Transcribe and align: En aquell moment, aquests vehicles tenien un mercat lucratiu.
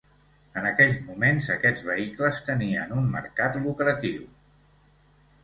En 0.59 0.63
aquell 0.69 0.95
moment, 1.09 1.41
aquests 1.55 1.85
vehicles 1.89 2.41
tenien 2.49 2.97
un 3.03 3.07
mercat 3.13 3.61
lucratiu. 3.67 4.27